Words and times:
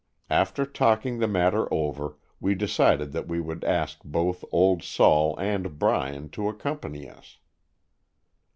After 0.31 0.65
talking 0.65 1.19
the 1.19 1.27
matter 1.27 1.71
over 1.71 2.17
we 2.39 2.55
decided 2.55 3.11
that 3.11 3.27
we 3.27 3.39
would 3.39 3.63
ask 3.63 3.99
both 4.03 4.43
"Old 4.51 4.81
Sol" 4.81 5.39
and 5.39 5.77
Bryan 5.77 6.27
to 6.31 6.51
accom 6.51 6.79
pany 6.79 7.07
us. 7.07 7.37